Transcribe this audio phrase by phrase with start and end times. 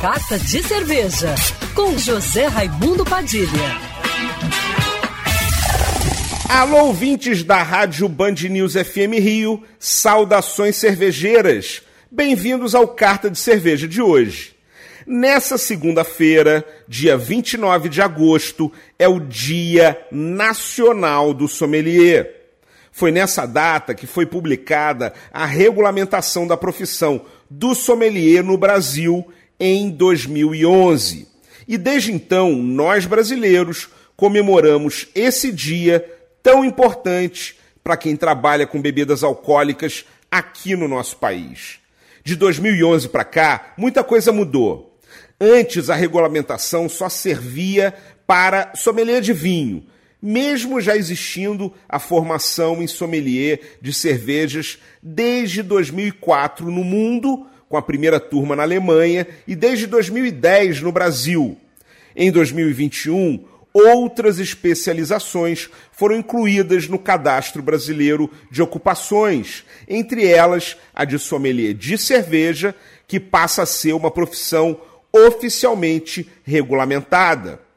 [0.00, 1.34] Carta de Cerveja,
[1.74, 3.48] com José Raimundo Padilha.
[6.48, 11.82] Alô, ouvintes da Rádio Band News FM Rio, saudações cervejeiras.
[12.08, 14.54] Bem-vindos ao Carta de Cerveja de hoje.
[15.04, 22.36] Nessa segunda-feira, dia 29 de agosto, é o Dia Nacional do Sommelier.
[22.92, 27.20] Foi nessa data que foi publicada a regulamentação da profissão
[27.50, 29.26] do sommelier no Brasil
[29.58, 31.28] em 2011.
[31.66, 36.04] E desde então, nós brasileiros comemoramos esse dia
[36.42, 41.78] tão importante para quem trabalha com bebidas alcoólicas aqui no nosso país.
[42.24, 44.98] De 2011 para cá, muita coisa mudou.
[45.40, 47.94] Antes, a regulamentação só servia
[48.26, 49.86] para sommelier de vinho,
[50.20, 57.82] mesmo já existindo a formação em sommelier de cervejas desde 2004 no mundo, com a
[57.82, 61.56] primeira turma na Alemanha, e desde 2010 no Brasil.
[62.16, 71.18] Em 2021, outras especializações foram incluídas no cadastro brasileiro de ocupações, entre elas a de
[71.18, 72.74] sommelier de cerveja,
[73.06, 74.80] que passa a ser uma profissão
[75.12, 77.67] oficialmente regulamentada.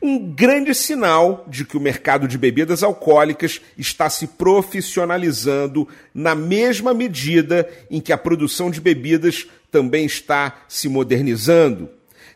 [0.00, 6.92] Um grande sinal de que o mercado de bebidas alcoólicas está se profissionalizando na mesma
[6.92, 11.88] medida em que a produção de bebidas também está se modernizando.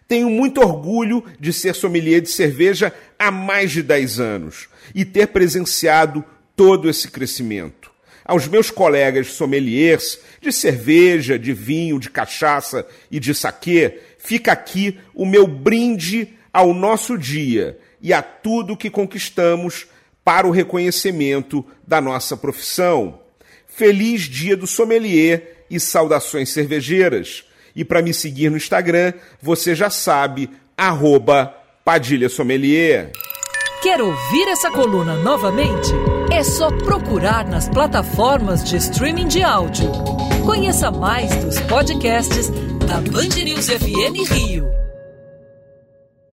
[0.08, 5.28] Tenho muito orgulho de ser sommelier de cerveja há mais de 10 anos e ter
[5.28, 6.24] presenciado
[6.56, 7.90] todo esse crescimento.
[8.24, 14.98] Aos meus colegas sommeliers de cerveja, de vinho, de cachaça e de saquê, fica aqui
[15.14, 19.86] o meu brinde ao nosso dia e a tudo que conquistamos
[20.24, 23.20] para o reconhecimento da nossa profissão.
[23.68, 27.44] Feliz Dia do Sommelier e saudações cervejeiras.
[27.76, 33.12] E para me seguir no Instagram, você já sabe, arroba Padilha Sommelier.
[33.80, 35.92] Quer ouvir essa coluna novamente?
[36.32, 39.92] É só procurar nas plataformas de streaming de áudio.
[40.44, 42.50] Conheça mais dos podcasts
[42.84, 44.87] da Band News FM Rio.